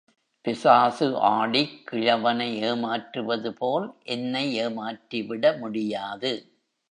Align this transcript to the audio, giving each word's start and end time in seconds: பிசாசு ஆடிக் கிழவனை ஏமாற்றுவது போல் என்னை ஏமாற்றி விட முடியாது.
பிசாசு 0.45 1.17
ஆடிக் 1.17 1.87
கிழவனை 1.87 2.57
ஏமாற்றுவது 2.61 3.53
போல் 3.53 3.93
என்னை 4.03 4.53
ஏமாற்றி 4.53 5.23
விட 5.23 5.53
முடியாது. 5.57 6.31